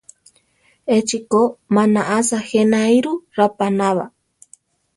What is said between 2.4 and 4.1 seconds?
je anéiru: rapaná ba.